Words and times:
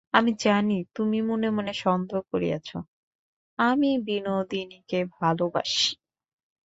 আমি 0.13 0.31
জানি, 0.43 0.77
তুমি 0.95 1.17
মনে 1.21 1.47
মনে 1.49 1.73
সন্দেহ 1.83 2.19
করিয়াছ, 2.31 2.69
আমি 3.59 3.89
বিনোদিনীকে 4.07 4.99
ভালোবাসি। 5.17 5.89